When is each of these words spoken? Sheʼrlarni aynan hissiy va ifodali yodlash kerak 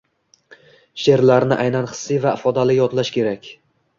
Sheʼrlarni 1.01 1.59
aynan 1.65 1.89
hissiy 1.91 2.19
va 2.25 2.33
ifodali 2.39 2.79
yodlash 2.81 3.15
kerak 3.19 3.53